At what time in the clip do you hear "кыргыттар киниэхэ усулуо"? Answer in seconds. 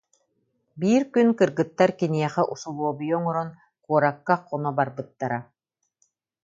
1.39-2.95